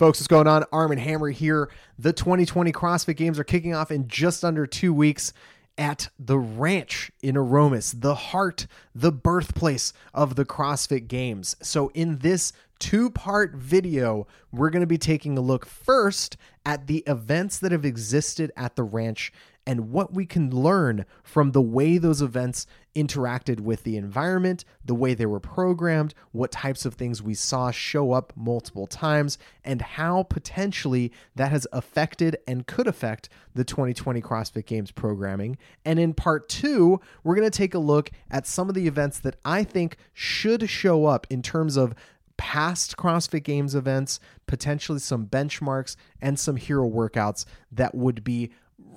[0.00, 0.64] Folks, what's going on?
[0.72, 1.68] Armen Hammer here.
[1.98, 5.34] The 2020 CrossFit Games are kicking off in just under two weeks
[5.76, 11.54] at the ranch in Aromas, the heart, the birthplace of the CrossFit Games.
[11.60, 16.86] So, in this two part video, we're going to be taking a look first at
[16.86, 19.34] the events that have existed at the ranch
[19.66, 24.94] and what we can learn from the way those events interacted with the environment, the
[24.94, 29.80] way they were programmed, what types of things we saw show up multiple times, and
[29.80, 35.56] how potentially that has affected and could affect the 2020 CrossFit Games programming.
[35.84, 39.20] And in part two, we're going to take a look at some of the events
[39.20, 41.94] that I think should show up in terms of
[42.40, 48.50] past CrossFit Games events, potentially some benchmarks, and some hero workouts that would be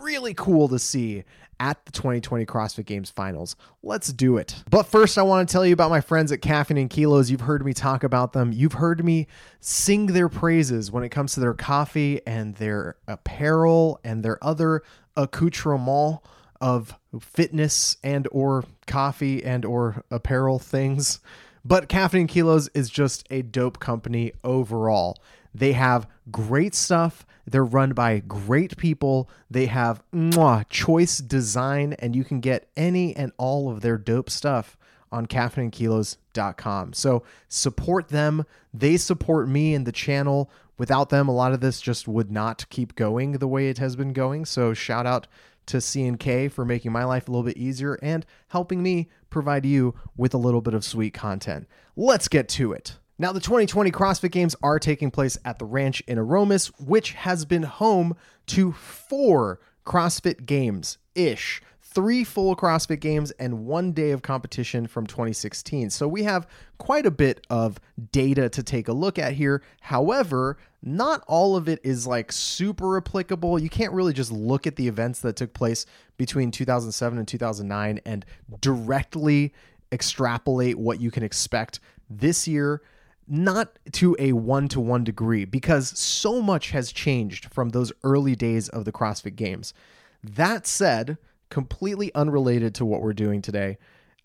[0.00, 1.24] really cool to see
[1.60, 3.56] at the 2020 CrossFit Games finals.
[3.82, 4.62] Let's do it.
[4.70, 7.30] But first, I want to tell you about my friends at Caffeine and Kilos.
[7.30, 8.52] You've heard me talk about them.
[8.52, 9.26] You've heard me
[9.60, 14.82] sing their praises when it comes to their coffee and their apparel and their other
[15.16, 16.20] accoutrement
[16.60, 21.20] of fitness and or coffee and or apparel things.
[21.64, 25.18] But Caffeine and Kilos is just a dope company overall.
[25.58, 27.26] They have great stuff.
[27.46, 29.28] They're run by great people.
[29.50, 34.30] They have mwah, choice design, and you can get any and all of their dope
[34.30, 34.76] stuff
[35.10, 36.92] on caffeineandkilos.com.
[36.92, 38.44] So support them.
[38.74, 40.50] They support me and the channel.
[40.76, 43.96] Without them, a lot of this just would not keep going the way it has
[43.96, 44.44] been going.
[44.44, 45.26] So shout out
[45.66, 49.94] to C&K for making my life a little bit easier and helping me provide you
[50.16, 51.66] with a little bit of sweet content.
[51.96, 52.98] Let's get to it.
[53.20, 57.44] Now, the 2020 CrossFit Games are taking place at the ranch in Aromas, which has
[57.44, 58.16] been home
[58.46, 61.60] to four CrossFit Games ish.
[61.82, 65.90] Three full CrossFit games and one day of competition from 2016.
[65.90, 67.80] So we have quite a bit of
[68.12, 69.62] data to take a look at here.
[69.80, 73.58] However, not all of it is like super applicable.
[73.58, 75.86] You can't really just look at the events that took place
[76.18, 78.24] between 2007 and 2009 and
[78.60, 79.52] directly
[79.90, 82.82] extrapolate what you can expect this year
[83.28, 88.34] not to a one to one degree because so much has changed from those early
[88.34, 89.74] days of the CrossFit Games.
[90.22, 91.18] That said,
[91.50, 93.78] completely unrelated to what we're doing today,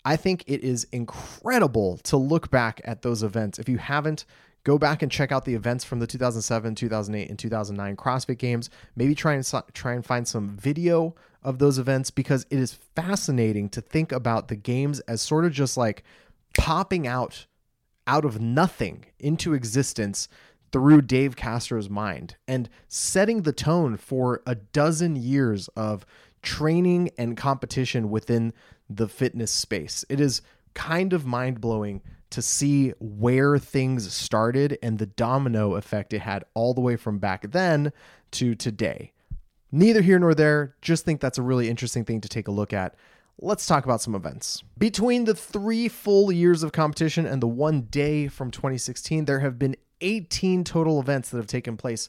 [0.04, 3.58] I think it is incredible to look back at those events.
[3.58, 4.24] If you haven't,
[4.64, 8.70] go back and check out the events from the 2007, 2008, and 2009 CrossFit Games.
[8.96, 13.68] Maybe try and try and find some video of those events because it is fascinating
[13.70, 16.02] to think about the games as sort of just like
[16.56, 17.46] popping out
[18.06, 20.28] out of nothing into existence
[20.72, 26.04] through Dave Castro's mind and setting the tone for a dozen years of
[26.42, 28.52] training and competition within
[28.90, 30.04] the fitness space.
[30.08, 30.42] It is
[30.74, 36.44] kind of mind blowing to see where things started and the domino effect it had
[36.54, 37.92] all the way from back then
[38.32, 39.12] to today.
[39.70, 42.72] Neither here nor there, just think that's a really interesting thing to take a look
[42.72, 42.96] at
[43.40, 44.62] let's talk about some events.
[44.78, 49.58] Between the three full years of competition and the one day from 2016, there have
[49.58, 52.08] been 18 total events that have taken place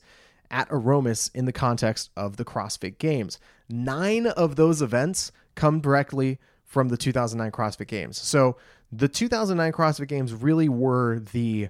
[0.52, 3.40] at Aromas in the context of the CrossFit Games.
[3.70, 8.20] Nine of those events come directly from the 2009 CrossFit Games.
[8.22, 8.58] So
[8.92, 11.70] the 2009 CrossFit Games really were the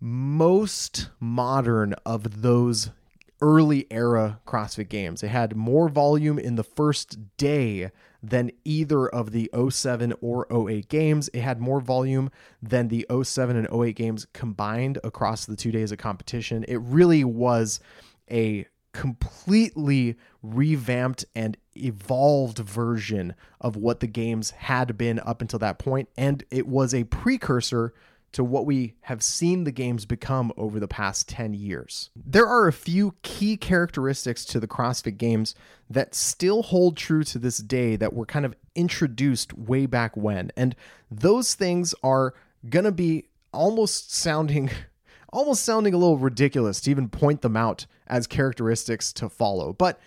[0.00, 2.90] most modern of those
[3.40, 5.22] early era CrossFit Games.
[5.22, 7.90] It had more volume in the first day
[8.22, 11.28] than either of the 07 or 08 games.
[11.32, 12.30] It had more volume
[12.62, 16.64] than the 07 and 08 games combined across the two days of competition.
[16.66, 17.80] It really was
[18.30, 25.78] a completely revamped and evolved version of what the games had been up until that
[25.78, 27.92] point and it was a precursor
[28.32, 32.10] to what we have seen the games become over the past 10 years.
[32.14, 35.54] There are a few key characteristics to the CrossFit games
[35.88, 40.52] that still hold true to this day that were kind of introduced way back when.
[40.56, 40.76] And
[41.10, 42.34] those things are
[42.68, 44.70] going to be almost sounding
[45.30, 49.74] almost sounding a little ridiculous to even point them out as characteristics to follow.
[49.74, 50.00] But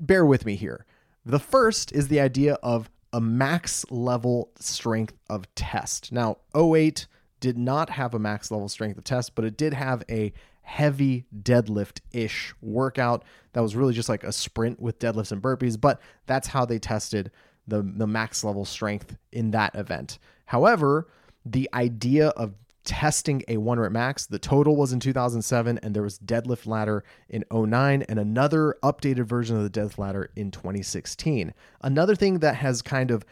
[0.00, 0.86] bear with me here.
[1.26, 6.10] The first is the idea of a max level strength of test.
[6.10, 7.06] Now, 08
[7.42, 11.26] did not have a max level strength of test, but it did have a heavy
[11.42, 16.00] deadlift ish workout that was really just like a sprint with deadlifts and burpees, but
[16.26, 17.32] that's how they tested
[17.66, 20.18] the, the max level strength in that event.
[20.46, 21.08] However,
[21.44, 22.54] the idea of
[22.84, 27.02] testing a one rep max, the total was in 2007, and there was deadlift ladder
[27.28, 31.52] in 09 and another updated version of the deadlift ladder in 2016.
[31.82, 33.24] Another thing that has kind of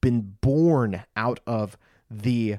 [0.00, 1.76] been born out of
[2.10, 2.58] the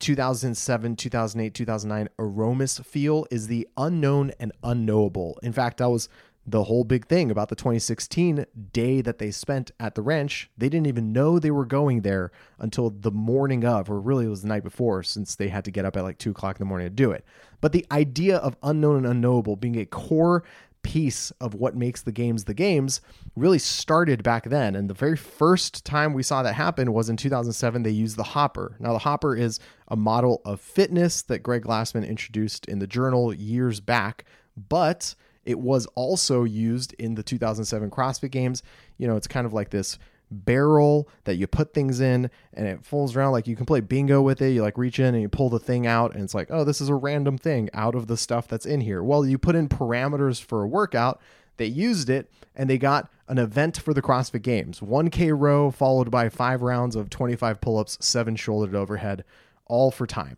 [0.00, 5.38] 2007, 2008, 2009 Aromas feel is the unknown and unknowable.
[5.42, 6.08] In fact, that was
[6.46, 10.50] the whole big thing about the 2016 day that they spent at the ranch.
[10.56, 14.30] They didn't even know they were going there until the morning of, or really it
[14.30, 16.60] was the night before, since they had to get up at like two o'clock in
[16.60, 17.24] the morning to do it.
[17.60, 20.42] But the idea of unknown and unknowable being a core
[20.82, 23.00] piece of what makes the games the games
[23.36, 24.74] really started back then.
[24.74, 27.82] And the very first time we saw that happen was in 2007.
[27.82, 28.76] They used the Hopper.
[28.80, 33.34] Now, the Hopper is a model of fitness that Greg Glassman introduced in the journal
[33.34, 34.24] years back,
[34.56, 38.62] but it was also used in the 2007 CrossFit Games.
[38.98, 39.98] You know, it's kind of like this
[40.30, 44.22] barrel that you put things in and it folds around like you can play bingo
[44.22, 44.50] with it.
[44.50, 46.80] You like reach in and you pull the thing out and it's like, oh, this
[46.80, 49.02] is a random thing out of the stuff that's in here.
[49.02, 51.20] Well, you put in parameters for a workout,
[51.56, 56.10] they used it and they got an event for the CrossFit Games 1K row followed
[56.10, 59.24] by five rounds of 25 pull ups, seven shouldered overhead,
[59.66, 60.36] all for time.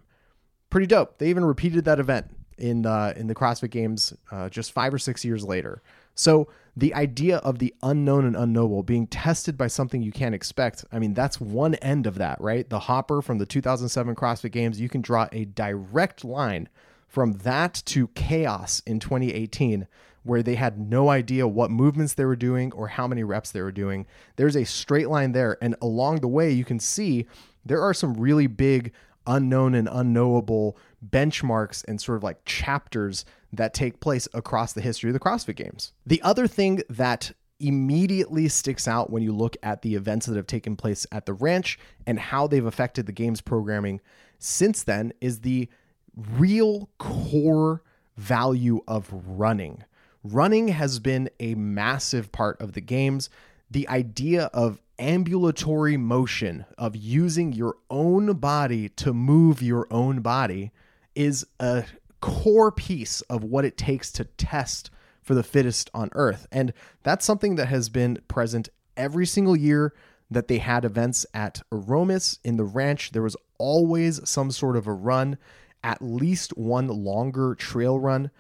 [0.71, 1.19] Pretty dope.
[1.19, 2.27] They even repeated that event
[2.59, 2.79] in
[3.17, 5.83] in the CrossFit Games uh, just five or six years later.
[6.15, 10.85] So the idea of the unknown and unknowable being tested by something you can't expect,
[10.91, 12.69] I mean, that's one end of that, right?
[12.69, 16.69] The hopper from the 2007 CrossFit Games, you can draw a direct line
[17.09, 19.87] from that to chaos in 2018
[20.23, 23.61] where they had no idea what movements they were doing or how many reps they
[23.61, 24.07] were doing.
[24.37, 27.27] There's a straight line there and along the way you can see
[27.65, 28.93] there are some really big
[29.27, 30.77] unknown and unknowable
[31.07, 35.57] benchmarks and sort of like chapters that take place across the history of the CrossFit
[35.57, 35.93] Games.
[36.07, 40.47] The other thing that immediately sticks out when you look at the events that have
[40.47, 44.01] taken place at the ranch and how they've affected the games programming
[44.39, 45.69] since then is the
[46.17, 47.83] real core
[48.17, 49.85] value of running.
[50.25, 53.31] Running has been a massive part of the games.
[53.71, 60.73] The idea of ambulatory motion, of using your own body to move your own body,
[61.15, 61.85] is a
[62.23, 64.91] core piece of what it takes to test
[65.23, 66.47] for the fittest on earth.
[66.51, 66.73] And
[67.03, 69.93] that's something that has been present every single year
[70.31, 73.13] that they had events at Aromas in the ranch.
[73.13, 75.37] There was always some sort of a run,
[75.85, 78.31] at least one longer trail run.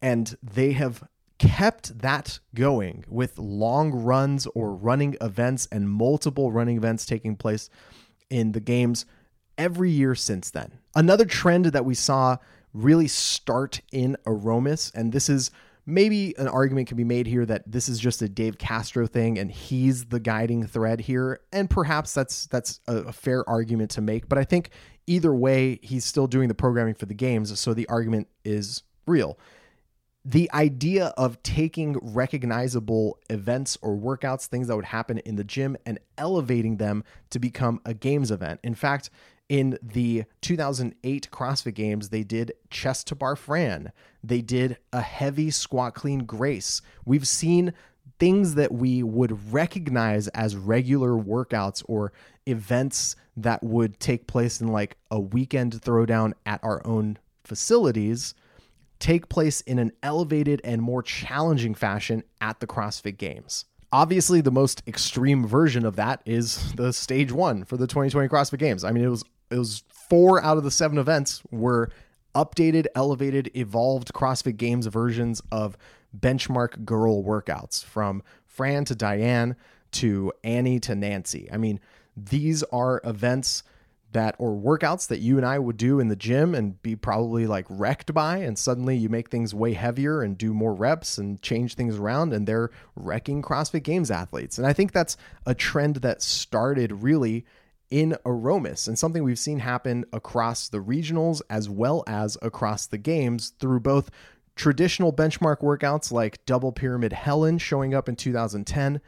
[0.00, 1.04] And they have
[1.38, 7.68] kept that going with long runs or running events and multiple running events taking place
[8.30, 9.04] in the games
[9.58, 10.78] every year since then.
[10.94, 12.36] Another trend that we saw
[12.72, 15.50] really start in Aromas, and this is
[15.86, 19.38] maybe an argument can be made here that this is just a Dave Castro thing
[19.38, 21.40] and he's the guiding thread here.
[21.52, 24.70] And perhaps that's that's a, fair argument to make but I think
[25.06, 27.58] either way he's still doing the programming for the games.
[27.58, 29.38] So the argument is real
[30.24, 35.76] the idea of taking recognizable events or workouts things that would happen in the gym
[35.84, 39.10] and elevating them to become a games event in fact
[39.52, 43.92] in the 2008 CrossFit Games, they did chest to bar Fran.
[44.24, 46.80] They did a heavy squat clean Grace.
[47.04, 47.74] We've seen
[48.18, 52.14] things that we would recognize as regular workouts or
[52.46, 58.34] events that would take place in like a weekend throwdown at our own facilities
[59.02, 63.64] take place in an elevated and more challenging fashion at the CrossFit Games.
[63.90, 68.60] Obviously, the most extreme version of that is the stage one for the 2020 CrossFit
[68.60, 68.84] Games.
[68.84, 71.90] I mean, it was it was four out of the seven events were
[72.34, 75.76] updated, elevated, evolved CrossFit Games versions of
[76.16, 79.56] benchmark girl workouts from Fran to Diane
[79.92, 81.48] to Annie to Nancy.
[81.52, 81.80] I mean,
[82.16, 83.64] these are events
[84.12, 87.46] that or workouts that you and I would do in the gym and be probably
[87.46, 91.40] like wrecked by and suddenly you make things way heavier and do more reps and
[91.42, 94.58] change things around and they're wrecking CrossFit Games athletes.
[94.58, 95.16] And I think that's
[95.46, 97.44] a trend that started really
[97.90, 102.96] in Aromas and something we've seen happen across the regionals as well as across the
[102.96, 104.10] games through both
[104.56, 109.00] traditional benchmark workouts like Double Pyramid Helen showing up in 2010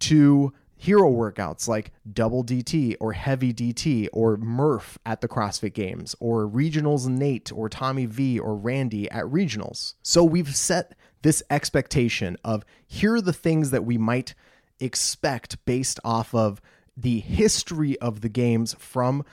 [0.00, 6.14] to hero workouts like Double DT or Heavy DT or Murph at the CrossFit Games
[6.20, 9.94] or Regionals Nate or Tommy V or Randy at Regionals.
[10.02, 14.34] So we've set this expectation of here are the things that we might
[14.78, 16.60] expect based off of
[16.96, 19.24] the history of the games from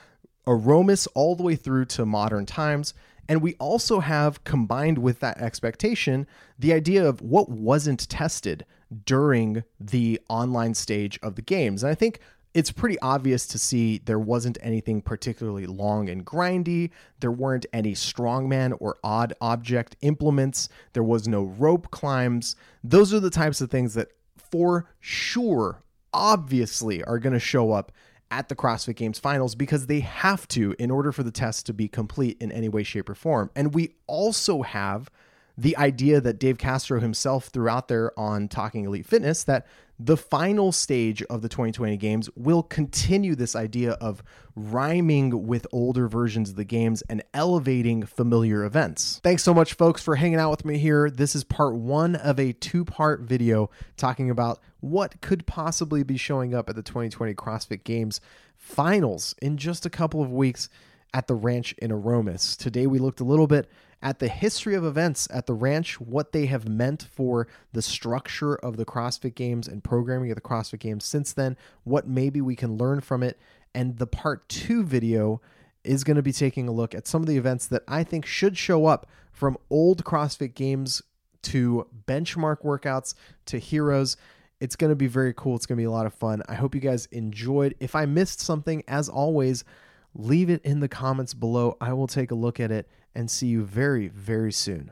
[0.48, 2.96] Aromas all the way through to modern times.
[3.30, 6.26] And we also have combined with that expectation
[6.58, 8.66] the idea of what wasn't tested
[9.06, 11.84] during the online stage of the games.
[11.84, 12.20] And I think
[12.54, 16.92] it's pretty obvious to see there wasn't anything particularly long and grindy.
[17.20, 20.70] There weren't any strongman or odd object implements.
[20.94, 22.56] There was no rope climbs.
[22.82, 27.92] Those are the types of things that for sure obviously are going to show up
[28.32, 31.74] at the CrossFit Games finals because they have to in order for the test to
[31.74, 33.52] be complete in any way, shape, or form.
[33.54, 35.10] And we also have
[35.58, 39.66] the idea that Dave Castro himself threw out there on Talking Elite Fitness that
[39.98, 44.22] the final stage of the 2020 games will continue this idea of
[44.56, 49.22] rhyming with older versions of the games and elevating familiar events.
[49.24, 51.10] Thanks so much, folks, for hanging out with me here.
[51.10, 56.18] This is part one of a two part video talking about what could possibly be
[56.18, 58.20] showing up at the 2020 CrossFit Games
[58.58, 60.68] finals in just a couple of weeks
[61.14, 62.58] at the ranch in Aromas.
[62.58, 63.70] Today we looked a little bit
[64.02, 68.56] at the history of events at the ranch, what they have meant for the structure
[68.56, 72.56] of the CrossFit Games and programming of the CrossFit Games since then, what maybe we
[72.56, 73.40] can learn from it.
[73.74, 75.42] And the part two video
[75.84, 78.26] is going to be taking a look at some of the events that I think
[78.26, 81.02] should show up from old CrossFit Games
[81.44, 83.14] to benchmark workouts
[83.46, 84.18] to heroes.
[84.60, 85.56] It's going to be very cool.
[85.56, 86.42] It's going to be a lot of fun.
[86.48, 87.76] I hope you guys enjoyed.
[87.80, 89.64] If I missed something, as always,
[90.16, 91.78] leave it in the comments below.
[91.80, 94.92] I will take a look at it and see you very, very soon.